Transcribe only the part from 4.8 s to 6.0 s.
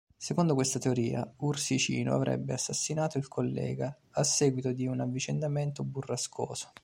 un avvicendamento